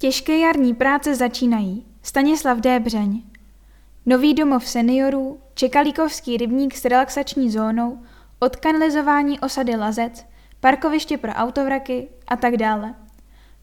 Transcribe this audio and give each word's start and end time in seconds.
Těžké 0.00 0.38
jarní 0.38 0.74
práce 0.74 1.14
začínají. 1.14 1.86
Stanislav 2.02 2.58
Débřeň. 2.58 3.22
Nový 4.06 4.34
domov 4.34 4.68
seniorů, 4.68 5.38
Čekalíkovský 5.54 6.36
rybník 6.36 6.76
s 6.76 6.84
relaxační 6.84 7.50
zónou, 7.50 7.98
odkanalizování 8.38 9.40
osady 9.40 9.76
Lazec, 9.76 10.26
parkoviště 10.60 11.18
pro 11.18 11.32
autovraky 11.32 12.08
a 12.28 12.36
tak 12.36 12.56
dále. 12.56 12.94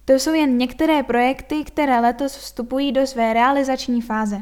To 0.05 0.13
jsou 0.13 0.33
jen 0.33 0.57
některé 0.57 1.03
projekty, 1.03 1.63
které 1.63 1.99
letos 1.99 2.37
vstupují 2.37 2.91
do 2.91 3.07
své 3.07 3.33
realizační 3.33 4.01
fáze. 4.01 4.41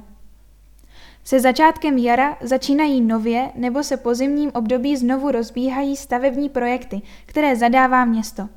Se 1.23 1.39
začátkem 1.39 1.97
jara 1.97 2.37
začínají 2.41 3.01
nově 3.01 3.51
nebo 3.55 3.83
se 3.83 3.97
po 3.97 4.15
zimním 4.15 4.51
období 4.53 4.97
znovu 4.97 5.31
rozbíhají 5.31 5.95
stavební 5.95 6.49
projekty, 6.49 7.01
které 7.25 7.55
zadává 7.55 8.05
město. 8.05 8.49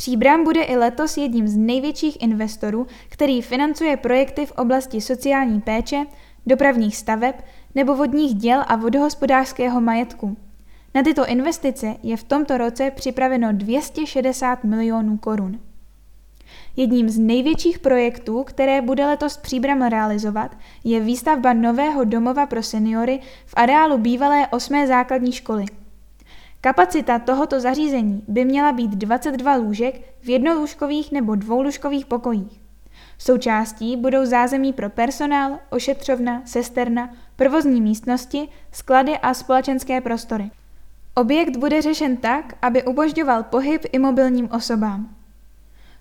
Příbram 0.00 0.44
bude 0.44 0.62
i 0.62 0.76
letos 0.76 1.16
jedním 1.16 1.48
z 1.48 1.56
největších 1.56 2.22
investorů, 2.22 2.86
který 3.08 3.42
financuje 3.42 3.96
projekty 3.96 4.46
v 4.46 4.52
oblasti 4.52 5.00
sociální 5.00 5.60
péče, 5.60 6.06
dopravních 6.46 6.96
staveb 6.96 7.34
nebo 7.74 7.96
vodních 7.96 8.34
děl 8.34 8.64
a 8.66 8.76
vodohospodářského 8.76 9.80
majetku. 9.80 10.36
Na 10.94 11.02
tyto 11.02 11.26
investice 11.26 11.96
je 12.02 12.16
v 12.16 12.24
tomto 12.24 12.58
roce 12.58 12.90
připraveno 12.90 13.48
260 13.52 14.64
milionů 14.64 15.16
korun. 15.16 15.58
Jedním 16.76 17.08
z 17.08 17.18
největších 17.18 17.78
projektů, 17.78 18.44
které 18.44 18.82
bude 18.82 19.06
letos 19.06 19.36
Příbram 19.36 19.82
realizovat, 19.82 20.56
je 20.84 21.00
výstavba 21.00 21.52
nového 21.52 22.04
domova 22.04 22.46
pro 22.46 22.62
seniory 22.62 23.20
v 23.46 23.54
areálu 23.56 23.98
bývalé 23.98 24.46
8. 24.48 24.86
základní 24.86 25.32
školy. 25.32 25.64
Kapacita 26.62 27.18
tohoto 27.18 27.60
zařízení 27.60 28.22
by 28.28 28.44
měla 28.44 28.72
být 28.72 28.90
22 28.90 29.54
lůžek 29.54 30.00
v 30.20 30.28
jednolůžkových 30.28 31.12
nebo 31.12 31.34
dvoulůžkových 31.34 32.06
pokojích. 32.06 32.60
Součástí 33.18 33.96
budou 33.96 34.26
zázemí 34.26 34.72
pro 34.72 34.90
personál, 34.90 35.58
ošetřovna, 35.70 36.42
sesterna, 36.44 37.10
provozní 37.36 37.80
místnosti, 37.80 38.48
sklady 38.72 39.18
a 39.18 39.34
společenské 39.34 40.00
prostory. 40.00 40.50
Objekt 41.14 41.56
bude 41.56 41.82
řešen 41.82 42.16
tak, 42.16 42.54
aby 42.62 42.82
umožňoval 42.82 43.42
pohyb 43.42 43.86
imobilním 43.92 44.48
osobám. 44.52 45.16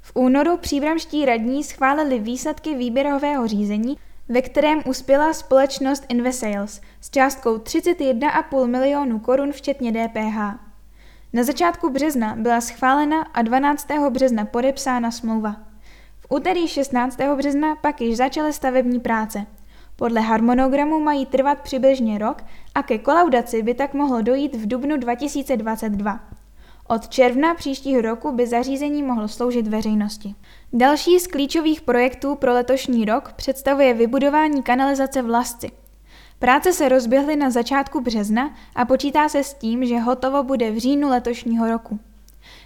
V 0.02 0.12
únoru 0.16 0.58
příbramští 0.58 1.26
radní 1.26 1.64
schválili 1.64 2.20
výsledky 2.20 2.76
výběrového 2.76 3.48
řízení, 3.48 3.98
ve 4.30 4.42
kterém 4.42 4.82
uspěla 4.86 5.34
společnost 5.34 6.06
Invesales 6.10 6.82
s 7.02 7.10
částkou 7.10 7.58
31,5 7.58 8.68
milionů 8.68 9.20
korun 9.20 9.52
včetně 9.52 9.92
DPH. 9.92 10.38
Na 11.34 11.44
začátku 11.44 11.90
března 11.90 12.36
byla 12.36 12.62
schválena 12.62 13.22
a 13.22 13.42
12. 13.42 13.88
března 14.10 14.46
podepsána 14.46 15.12
smlouva. 15.12 15.56
V 16.20 16.26
úterý 16.30 16.68
16. 16.68 17.18
března 17.38 17.76
pak 17.76 18.02
již 18.02 18.18
začaly 18.18 18.54
stavební 18.54 19.00
práce. 19.00 19.46
Podle 19.96 20.22
harmonogramu 20.22 21.00
mají 21.00 21.26
trvat 21.26 21.60
přibližně 21.62 22.18
rok 22.18 22.44
a 22.76 22.84
ke 22.84 22.98
kolaudaci 22.98 23.64
by 23.64 23.74
tak 23.74 23.94
mohlo 23.94 24.22
dojít 24.22 24.56
v 24.56 24.68
dubnu 24.68 24.98
2022. 24.98 26.29
Od 26.92 27.10
června 27.10 27.54
příštího 27.54 28.02
roku 28.02 28.32
by 28.32 28.48
zařízení 28.48 29.04
mohlo 29.04 29.28
sloužit 29.28 29.68
veřejnosti. 29.68 30.36
Další 30.74 31.20
z 31.20 31.28
klíčových 31.28 31.82
projektů 31.82 32.36
pro 32.36 32.54
letošní 32.54 33.06
rok 33.06 33.34
představuje 33.34 33.94
vybudování 33.94 34.64
kanalizace 34.64 35.22
v 35.22 35.30
Lasci. 35.30 35.72
Práce 36.40 36.74
se 36.74 36.90
rozběhly 36.90 37.36
na 37.36 37.50
začátku 37.50 38.02
března 38.02 38.56
a 38.76 38.86
počítá 38.86 39.30
se 39.30 39.44
s 39.44 39.54
tím, 39.54 39.86
že 39.86 40.00
hotovo 40.00 40.44
bude 40.44 40.72
v 40.72 40.78
říjnu 40.78 41.10
letošního 41.10 41.68
roku. 41.68 42.00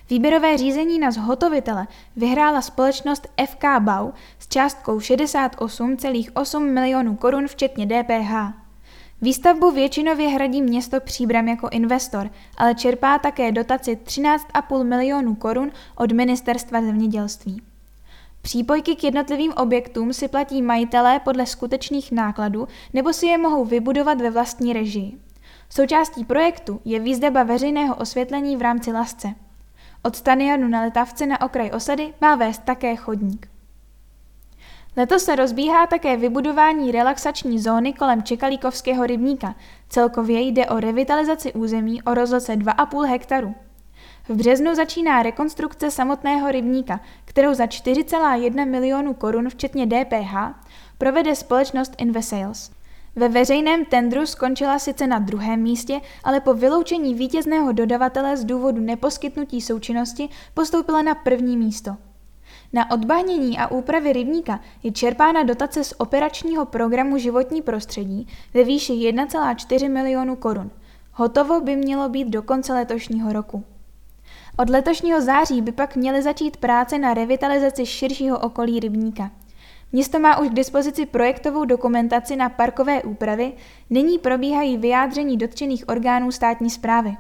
Výběrové 0.10 0.58
řízení 0.58 1.00
na 1.00 1.12
zhotovitele 1.12 1.88
vyhrála 2.16 2.62
společnost 2.62 3.28
FK 3.46 3.66
Bau 3.80 4.12
s 4.40 4.48
částkou 4.48 4.98
68,8 4.98 6.60
milionů 6.60 7.16
korun 7.16 7.48
včetně 7.48 7.86
DPH. 7.88 8.63
Výstavbu 9.24 9.72
většinově 9.72 10.28
hradí 10.28 10.62
město 10.62 11.00
Příbram 11.00 11.48
jako 11.48 11.70
investor, 11.72 12.30
ale 12.58 12.76
čerpá 12.76 13.20
také 13.20 13.52
dotaci 13.52 13.96
13,5 13.96 14.84
milionů 14.84 15.36
korun 15.36 15.72
od 15.96 16.12
ministerstva 16.12 16.82
zemědělství. 16.82 17.62
Přípojky 18.42 18.96
k 18.96 19.04
jednotlivým 19.04 19.54
objektům 19.54 20.14
si 20.14 20.28
platí 20.28 20.62
majitelé 20.62 21.20
podle 21.20 21.46
skutečných 21.46 22.12
nákladů 22.12 22.68
nebo 22.94 23.14
si 23.14 23.26
je 23.26 23.38
mohou 23.38 23.66
vybudovat 23.66 24.22
ve 24.22 24.30
vlastní 24.30 24.74
režii. 24.74 25.18
Součástí 25.70 26.26
projektu 26.26 26.82
je 26.86 27.00
výzdeba 27.00 27.44
veřejného 27.44 27.96
osvětlení 27.96 28.58
v 28.58 28.62
rámci 28.62 28.92
lasce. 28.92 29.28
Od 30.04 30.16
stadionu 30.16 30.68
na 30.68 30.82
letavce 30.82 31.26
na 31.26 31.42
okraj 31.42 31.72
osady 31.74 32.14
má 32.22 32.36
vést 32.36 32.64
také 32.64 32.96
chodník. 32.96 33.53
Letos 34.98 35.24
se 35.24 35.36
rozbíhá 35.36 35.88
také 35.88 36.18
vybudování 36.18 36.92
relaxační 36.92 37.60
zóny 37.60 37.94
kolem 37.94 38.24
Čekalíkovského 38.24 39.06
rybníka. 39.06 39.56
Celkově 39.90 40.42
jde 40.42 40.66
o 40.66 40.80
revitalizaci 40.80 41.54
území 41.54 42.04
o 42.04 42.14
rozloce 42.14 42.54
2,5 42.54 43.10
hektaru. 43.10 43.56
V 44.30 44.36
březnu 44.36 44.76
začíná 44.76 45.24
rekonstrukce 45.24 45.92
samotného 45.92 46.52
rybníka, 46.52 47.00
kterou 47.26 47.54
za 47.54 47.66
4,1 47.66 48.70
milionu 48.70 49.14
korun 49.14 49.50
včetně 49.50 49.88
DPH 49.88 50.36
provede 50.98 51.36
společnost 51.36 51.94
Invesales. 51.98 52.72
Ve 53.16 53.30
veřejném 53.30 53.86
tendru 53.86 54.26
skončila 54.26 54.80
sice 54.80 55.08
na 55.08 55.20
druhém 55.20 55.62
místě, 55.62 56.02
ale 56.24 56.40
po 56.40 56.54
vyloučení 56.54 57.16
vítězného 57.16 57.72
dodavatele 57.72 58.38
z 58.38 58.46
důvodu 58.46 58.82
neposkytnutí 58.82 59.62
součinnosti 59.62 60.30
postoupila 60.54 61.02
na 61.02 61.16
první 61.16 61.58
místo. 61.58 61.98
Na 62.74 62.92
odbahnění 62.92 63.58
a 63.58 63.68
úpravy 63.72 64.14
rybníka 64.14 64.60
je 64.84 64.92
čerpána 64.92 65.44
dotace 65.44 65.84
z 65.84 65.94
operačního 65.98 66.66
programu 66.66 67.18
Životní 67.18 67.62
prostředí 67.62 68.28
ve 68.54 68.64
výši 68.64 68.94
1,4 68.94 69.92
milionu 69.92 70.36
korun. 70.36 70.72
Hotovo 71.12 71.62
by 71.62 71.76
mělo 71.76 72.10
být 72.10 72.28
do 72.28 72.42
konce 72.42 72.74
letošního 72.74 73.34
roku. 73.34 73.64
Od 74.58 74.70
letošního 74.70 75.22
září 75.22 75.62
by 75.62 75.72
pak 75.72 75.96
měly 75.96 76.22
začít 76.22 76.58
práce 76.58 76.98
na 76.98 77.14
revitalizaci 77.14 77.86
širšího 77.86 78.40
okolí 78.40 78.80
rybníka. 78.80 79.32
Město 79.92 80.20
má 80.20 80.40
už 80.40 80.50
k 80.50 80.54
dispozici 80.54 81.06
projektovou 81.06 81.66
dokumentaci 81.66 82.36
na 82.36 82.50
parkové 82.50 83.04
úpravy, 83.04 83.54
nyní 83.90 84.20
probíhají 84.20 84.78
vyjádření 84.78 85.38
dotčených 85.38 85.90
orgánů 85.90 86.32
státní 86.32 86.70
zprávy. 86.70 87.18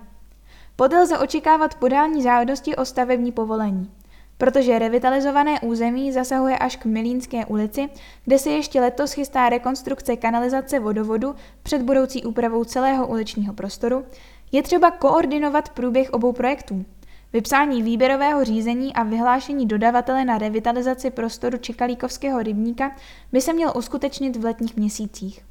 Poté 0.76 1.00
lze 1.00 1.18
očekávat 1.18 1.76
podání 1.76 2.24
žádosti 2.24 2.76
o 2.76 2.86
stavební 2.86 3.32
povolení 3.32 3.92
protože 4.38 4.80
revitalizované 4.80 5.60
území 5.60 6.12
zasahuje 6.12 6.58
až 6.58 6.76
k 6.76 6.86
Milínské 6.86 7.46
ulici, 7.46 7.90
kde 8.26 8.40
se 8.40 8.50
ještě 8.50 8.82
letos 8.82 9.14
chystá 9.14 9.50
rekonstrukce 9.50 10.16
kanalizace 10.16 10.80
vodovodu 10.80 11.36
před 11.64 11.82
budoucí 11.82 12.24
úpravou 12.24 12.64
celého 12.64 13.08
uličního 13.08 13.54
prostoru, 13.54 14.06
je 14.52 14.64
třeba 14.64 14.92
koordinovat 14.92 15.70
průběh 15.70 16.10
obou 16.10 16.32
projektů. 16.32 16.86
Vypsání 17.34 17.84
výběrového 17.84 18.44
řízení 18.44 18.94
a 18.94 19.04
vyhlášení 19.04 19.66
dodavatele 19.66 20.26
na 20.26 20.38
revitalizaci 20.38 21.12
prostoru 21.12 21.58
Čekalíkovského 21.58 22.44
rybníka 22.44 22.96
by 23.32 23.42
se 23.42 23.54
měl 23.54 23.74
uskutečnit 23.76 24.36
v 24.36 24.46
letních 24.46 24.76
měsících. 24.76 25.46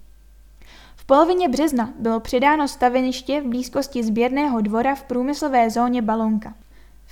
V 0.96 1.04
polovině 1.04 1.48
března 1.48 1.92
bylo 1.98 2.20
přidáno 2.20 2.68
staveniště 2.68 3.40
v 3.40 3.46
blízkosti 3.46 4.02
sběrného 4.02 4.60
dvora 4.60 4.94
v 4.94 5.02
průmyslové 5.02 5.70
zóně 5.70 6.02
Balonka. 6.02 6.54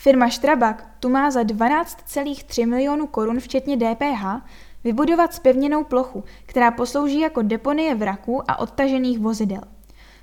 Firma 0.02 0.28
Štrabak 0.28 0.90
tu 1.00 1.08
má 1.08 1.30
za 1.30 1.42
12,3 1.42 2.68
milionů 2.68 3.06
korun 3.06 3.40
včetně 3.40 3.76
DPH 3.76 4.24
vybudovat 4.84 5.34
spevněnou 5.34 5.84
plochu, 5.84 6.24
která 6.46 6.70
poslouží 6.70 7.20
jako 7.20 7.42
deponie 7.42 7.94
vraků 7.94 8.42
a 8.50 8.58
odtažených 8.58 9.18
vozidel. 9.18 9.60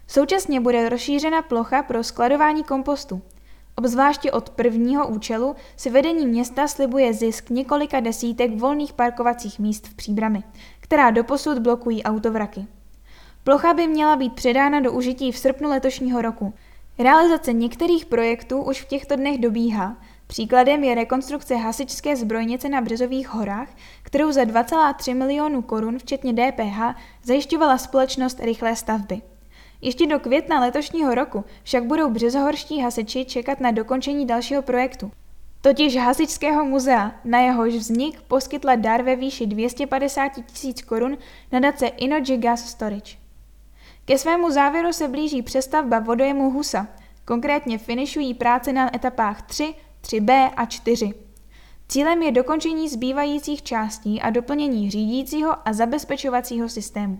Současně 0.08 0.60
bude 0.60 0.90
rozšířena 0.90 1.42
plocha 1.42 1.84
pro 1.84 2.04
skladování 2.04 2.64
kompostu. 2.64 3.22
Obzvláště 3.76 4.32
od 4.32 4.50
prvního 4.50 5.08
účelu 5.08 5.56
si 5.76 5.90
vedení 5.90 6.28
města 6.28 6.68
slibuje 6.68 7.14
zisk 7.14 7.50
několika 7.50 8.00
desítek 8.00 8.60
volných 8.60 8.94
parkovacích 8.94 9.60
míst 9.60 9.88
v 9.88 9.94
příbrami, 9.94 10.44
která 10.80 11.12
doposud 11.12 11.60
blokují 11.60 12.04
autovraky. 12.04 12.68
Plocha 13.44 13.74
by 13.74 13.88
měla 13.88 14.16
být 14.16 14.34
předána 14.34 14.80
do 14.80 14.92
užití 14.92 15.32
v 15.32 15.38
srpnu 15.38 15.70
letošního 15.70 16.22
roku– 16.22 16.54
Realizace 17.00 17.54
některých 17.54 18.06
projektů 18.06 18.62
už 18.62 18.82
v 18.82 18.88
těchto 18.88 19.16
dnech 19.16 19.38
dobíhá. 19.38 19.98
Příkladem 20.28 20.84
je 20.84 20.96
rekonstrukce 20.96 21.56
hasičské 21.56 22.16
zbrojnice 22.16 22.70
na 22.70 22.82
Březových 22.82 23.30
horách, 23.30 23.70
kterou 24.04 24.32
za 24.32 24.44
2,3 24.44 25.16
milionů 25.16 25.62
korun 25.62 26.00
včetně 26.00 26.34
DPH 26.34 27.00
zajišťovala 27.24 27.78
společnost 27.78 28.40
Rychlé 28.40 28.76
stavby. 28.76 29.22
Ještě 29.82 30.08
do 30.08 30.20
května 30.20 30.60
letošního 30.60 31.16
roku 31.16 31.46
však 31.64 31.86
budou 31.86 32.10
březohorští 32.10 32.80
hasiči 32.80 33.26
čekat 33.26 33.60
na 33.60 33.72
dokončení 33.72 34.26
dalšího 34.26 34.62
projektu. 34.62 35.12
Totiž 35.62 35.98
Hasičského 35.98 36.66
muzea, 36.66 37.12
na 37.26 37.40
jehož 37.40 37.74
vznik 37.74 38.22
poskytla 38.22 38.76
dar 38.76 39.02
ve 39.02 39.16
výši 39.16 39.46
250 39.46 40.30
tisíc 40.30 40.82
korun 40.82 41.18
nadace 41.52 41.88
Inoji 41.88 42.38
Gas 42.38 42.70
Storage. 42.70 43.27
Ke 44.08 44.18
svému 44.18 44.52
závěru 44.52 44.94
se 44.94 45.08
blíží 45.08 45.42
přestavba 45.42 46.00
vodojemu 46.00 46.52
Husa, 46.52 46.88
konkrétně 47.26 47.78
finišují 47.78 48.34
práce 48.34 48.74
na 48.74 48.96
etapách 48.96 49.42
3, 49.42 49.74
3B 50.02 50.52
a 50.56 50.66
4. 50.66 51.14
Cílem 51.88 52.22
je 52.22 52.32
dokončení 52.32 52.90
zbývajících 52.90 53.64
částí 53.64 54.22
a 54.22 54.30
doplnění 54.30 54.92
řídícího 54.92 55.68
a 55.68 55.74
zabezpečovacího 55.74 56.70
systému. 56.70 57.20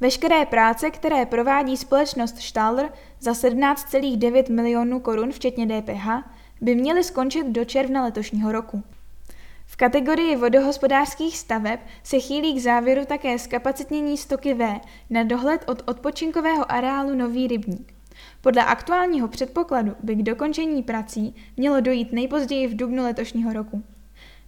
Veškeré 0.00 0.46
práce, 0.46 0.90
které 0.90 1.26
provádí 1.26 1.76
společnost 1.76 2.38
Staller 2.38 2.92
za 3.20 3.32
17,9 3.32 4.52
milionů 4.52 5.00
korun 5.00 5.32
včetně 5.32 5.66
DPH, 5.66 6.06
by 6.60 6.74
měly 6.74 7.04
skončit 7.04 7.46
do 7.46 7.64
června 7.64 8.04
letošního 8.04 8.52
roku. 8.52 8.82
V 9.72 9.76
kategorii 9.76 10.36
vodohospodářských 10.36 11.38
staveb 11.38 11.80
se 12.02 12.18
chýlí 12.18 12.54
k 12.54 12.60
závěru 12.60 13.04
také 13.04 13.38
zkapacitnění 13.38 14.16
stoky 14.16 14.54
V 14.54 14.80
na 15.10 15.22
dohled 15.22 15.64
od 15.66 15.82
odpočinkového 15.86 16.72
areálu 16.72 17.14
Nový 17.14 17.46
rybník. 17.48 17.94
Podle 18.40 18.64
aktuálního 18.64 19.28
předpokladu 19.28 19.92
by 20.02 20.14
k 20.14 20.22
dokončení 20.22 20.82
prací 20.82 21.34
mělo 21.56 21.80
dojít 21.80 22.12
nejpozději 22.12 22.66
v 22.66 22.76
dubnu 22.76 23.02
letošního 23.02 23.52
roku. 23.52 23.82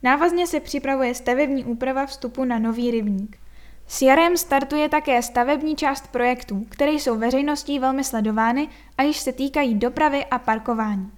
Návazně 0.02 0.46
se 0.46 0.60
připravuje 0.60 1.14
stavební 1.14 1.64
úprava 1.64 2.06
vstupu 2.06 2.44
na 2.44 2.58
Nový 2.58 2.90
rybník. 2.90 3.36
S 3.86 4.02
jarem 4.02 4.36
startuje 4.36 4.88
také 4.88 5.22
stavební 5.22 5.76
část 5.76 6.08
projektů, 6.08 6.66
které 6.68 6.92
jsou 6.92 7.18
veřejností 7.18 7.78
velmi 7.78 8.04
sledovány 8.04 8.68
a 8.98 9.02
již 9.02 9.16
se 9.16 9.32
týkají 9.32 9.74
dopravy 9.74 10.24
a 10.24 10.38
parkování. 10.38 11.10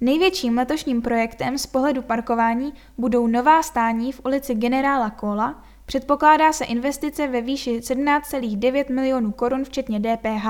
Největším 0.00 0.58
letošním 0.58 1.02
projektem 1.02 1.58
z 1.58 1.66
pohledu 1.66 2.02
parkování 2.02 2.72
budou 2.98 3.26
nová 3.26 3.62
stání 3.62 4.12
v 4.12 4.20
ulici 4.24 4.54
Generála 4.54 5.10
Kola, 5.10 5.62
předpokládá 5.86 6.52
se 6.52 6.64
investice 6.64 7.26
ve 7.26 7.40
výši 7.40 7.78
17,9 7.78 8.94
milionů 8.94 9.32
korun 9.32 9.64
včetně 9.64 10.00
DPH. 10.00 10.46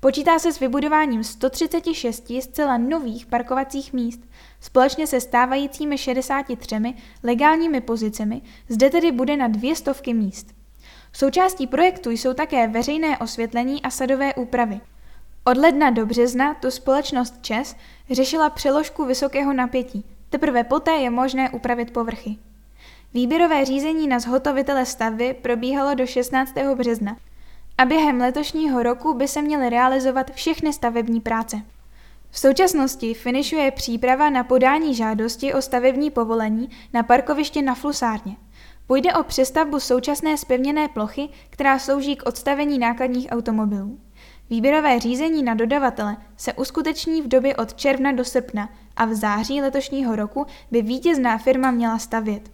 Počítá 0.00 0.38
se 0.38 0.52
s 0.52 0.60
vybudováním 0.60 1.24
136 1.24 2.32
zcela 2.40 2.78
nových 2.78 3.26
parkovacích 3.26 3.92
míst, 3.92 4.20
společně 4.60 5.06
se 5.06 5.20
stávajícími 5.20 5.98
63 5.98 6.94
legálními 7.22 7.80
pozicemi, 7.80 8.42
zde 8.68 8.90
tedy 8.90 9.12
bude 9.12 9.36
na 9.36 9.48
dvě 9.48 9.76
stovky 9.76 10.14
míst. 10.14 10.46
Součástí 11.12 11.66
projektu 11.66 12.10
jsou 12.10 12.34
také 12.34 12.68
veřejné 12.68 13.18
osvětlení 13.18 13.82
a 13.82 13.90
sadové 13.90 14.34
úpravy. 14.34 14.80
Od 15.50 15.56
ledna 15.56 15.90
do 15.90 16.06
března 16.06 16.54
tu 16.54 16.70
společnost 16.70 17.34
ČES 17.42 17.76
řešila 18.10 18.50
přeložku 18.50 19.04
vysokého 19.04 19.52
napětí, 19.52 20.04
teprve 20.30 20.64
poté 20.64 20.90
je 20.90 21.10
možné 21.10 21.50
upravit 21.50 21.92
povrchy. 21.92 22.36
Výběrové 23.14 23.64
řízení 23.64 24.08
na 24.08 24.18
zhotovitele 24.18 24.86
stavby 24.86 25.34
probíhalo 25.42 25.94
do 25.94 26.06
16. 26.06 26.54
března 26.74 27.16
a 27.78 27.84
během 27.84 28.20
letošního 28.20 28.82
roku 28.82 29.14
by 29.14 29.28
se 29.28 29.42
měly 29.42 29.70
realizovat 29.70 30.30
všechny 30.30 30.72
stavební 30.72 31.20
práce. 31.20 31.56
V 32.30 32.38
současnosti 32.38 33.14
finišuje 33.14 33.70
příprava 33.70 34.30
na 34.30 34.44
podání 34.44 34.94
žádosti 34.94 35.54
o 35.54 35.62
stavební 35.62 36.10
povolení 36.10 36.68
na 36.92 37.02
parkoviště 37.02 37.62
na 37.62 37.74
Flusárně. 37.74 38.36
Půjde 38.86 39.14
o 39.14 39.22
přestavbu 39.22 39.80
současné 39.80 40.36
spevněné 40.36 40.88
plochy, 40.88 41.28
která 41.50 41.78
slouží 41.78 42.16
k 42.16 42.28
odstavení 42.28 42.78
nákladních 42.78 43.28
automobilů. 43.30 43.98
Výběrové 44.50 45.00
řízení 45.00 45.42
na 45.42 45.54
dodavatele 45.54 46.16
se 46.36 46.52
uskuteční 46.52 47.22
v 47.22 47.28
době 47.28 47.56
od 47.56 47.74
června 47.74 48.12
do 48.12 48.24
srpna 48.24 48.68
a 48.96 49.04
v 49.04 49.14
září 49.14 49.60
letošního 49.60 50.16
roku 50.16 50.46
by 50.70 50.82
vítězná 50.82 51.38
firma 51.38 51.70
měla 51.70 51.98
stavět. 51.98 52.50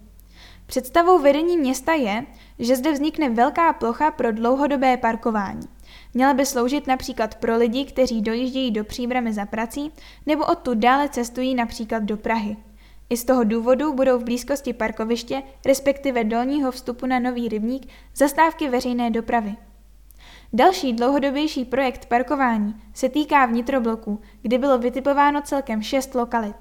Představou 0.65 1.19
vedení 1.19 1.57
města 1.57 1.93
je, 1.93 2.25
že 2.59 2.75
zde 2.75 2.91
vznikne 2.91 3.29
velká 3.29 3.73
plocha 3.73 4.11
pro 4.11 4.31
dlouhodobé 4.31 4.97
parkování. 4.97 5.67
Měla 6.13 6.33
by 6.33 6.45
sloužit 6.45 6.87
například 6.87 7.35
pro 7.35 7.57
lidi, 7.57 7.85
kteří 7.85 8.21
dojíždějí 8.21 8.71
do 8.71 8.83
příbramy 8.83 9.33
za 9.33 9.45
prací 9.45 9.91
nebo 10.25 10.45
odtud 10.45 10.77
dále 10.77 11.09
cestují 11.09 11.55
například 11.55 12.03
do 12.03 12.17
Prahy. 12.17 12.57
I 13.09 13.17
z 13.17 13.23
toho 13.23 13.43
důvodu 13.43 13.93
budou 13.93 14.19
v 14.19 14.23
blízkosti 14.23 14.73
parkoviště, 14.73 15.43
respektive 15.65 16.23
dolního 16.23 16.71
vstupu 16.71 17.05
na 17.05 17.19
Nový 17.19 17.49
rybník, 17.49 17.87
zastávky 18.15 18.69
veřejné 18.69 19.11
dopravy. 19.11 19.55
Další 20.53 20.93
dlouhodobější 20.93 21.65
projekt 21.65 22.05
parkování 22.05 22.75
se 22.93 23.09
týká 23.09 23.45
vnitrobloku, 23.45 24.21
kdy 24.41 24.57
bylo 24.57 24.77
vytipováno 24.77 25.41
celkem 25.41 25.81
šest 25.81 26.15
lokalit. 26.15 26.55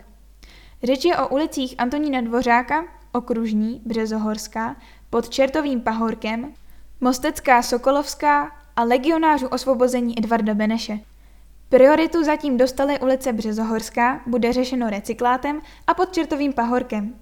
Řeč 0.83 1.05
je 1.05 1.17
o 1.17 1.29
ulicích 1.29 1.75
Antonína 1.79 2.21
Dvořáka, 2.21 2.85
Okružní, 3.13 3.83
Březohorská, 3.85 4.77
pod 5.11 5.29
Čertovým 5.29 5.81
pahorkem, 5.81 6.53
Mostecká 7.01 7.63
Sokolovská 7.63 8.51
a 8.77 8.85
legionářů 8.85 9.49
osvobození 9.49 10.19
Edvarda 10.19 10.55
Beneše. 10.55 10.99
Prioritu 11.69 12.25
zatím 12.25 12.57
dostaly 12.57 13.01
ulice 13.01 13.33
Březohorská, 13.33 14.21
bude 14.27 14.53
řešeno 14.53 14.91
recyklátem 14.91 15.61
a 15.87 15.95
pod 15.95 16.13
Čertovým 16.13 16.53
pahorkem. 16.53 17.15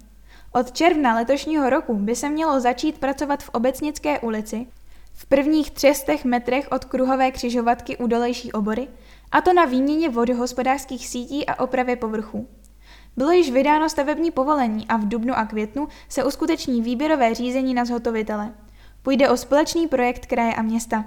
Od 0.51 0.71
června 0.71 1.15
letošního 1.15 1.69
roku 1.69 1.93
by 1.93 2.15
se 2.15 2.29
mělo 2.29 2.59
začít 2.59 2.97
pracovat 2.97 3.43
v 3.43 3.49
Obecnické 3.49 4.19
ulici, 4.19 4.67
v 5.13 5.25
prvních 5.25 5.71
třestech 5.71 6.25
metrech 6.25 6.67
od 6.71 6.85
kruhové 6.85 7.31
křižovatky 7.31 7.97
u 7.97 8.07
dolejší 8.07 8.51
obory, 8.51 8.87
a 9.31 9.41
to 9.41 9.53
na 9.53 9.65
výměně 9.65 10.09
vodohospodářských 10.09 11.07
sítí 11.07 11.45
a 11.45 11.63
opravě 11.63 11.95
povrchů. 11.95 12.47
Bylo 13.17 13.31
již 13.31 13.51
vydáno 13.51 13.89
stavební 13.89 14.31
povolení 14.31 14.87
a 14.87 14.97
v 14.97 15.07
dubnu 15.07 15.33
a 15.37 15.45
květnu 15.45 15.87
se 16.09 16.23
uskuteční 16.23 16.81
výběrové 16.81 17.33
řízení 17.33 17.73
na 17.73 17.85
zhotovitele. 17.85 18.53
Půjde 19.01 19.29
o 19.29 19.37
společný 19.37 19.87
projekt 19.87 20.25
kraje 20.25 20.55
a 20.55 20.61
města. 20.61 21.05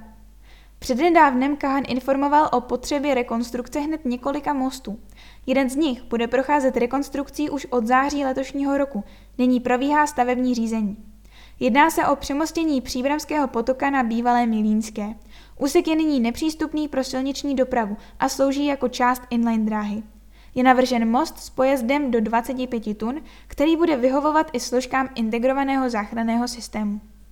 Přednedávnem 0.79 1.57
Kahan 1.57 1.83
informoval 1.89 2.49
o 2.53 2.61
potřebě 2.61 3.15
rekonstrukce 3.15 3.81
hned 3.81 4.05
několika 4.05 4.53
mostů. 4.53 5.01
Jeden 5.47 5.71
z 5.71 5.77
nich 5.77 6.03
bude 6.03 6.27
procházet 6.27 6.77
rekonstrukcí 6.77 7.51
už 7.51 7.67
od 7.71 7.87
září 7.87 8.25
letošního 8.25 8.79
roku. 8.79 9.05
Nyní 9.39 9.61
probíhá 9.61 10.07
stavební 10.07 10.55
řízení. 10.55 10.97
Jedná 11.61 11.91
se 11.91 12.07
o 12.07 12.17
přemostění 12.17 12.81
Příbramského 12.81 13.49
potoka 13.49 13.91
na 13.91 14.03
bývalé 14.03 14.47
Milínské. 14.47 15.15
Úsek 15.59 15.89
je 15.89 15.97
nyní 15.97 16.21
nepřístupný 16.21 16.89
pro 16.89 17.05
silniční 17.05 17.55
dopravu 17.55 17.97
a 18.19 18.29
slouží 18.29 18.67
jako 18.67 18.89
část 18.89 19.23
inline 19.31 19.65
dráhy. 19.65 20.03
Je 20.55 20.63
navržen 20.63 21.11
most 21.11 21.39
s 21.39 21.51
pojezdem 21.51 22.11
do 22.11 22.21
25 22.21 22.99
tun, 22.99 23.21
který 23.47 23.77
bude 23.77 23.97
vyhovovat 23.97 24.51
i 24.53 24.61
složkám 24.61 25.09
integrovaného 25.15 25.91
záchranného 25.91 26.49
systému. 26.49 27.01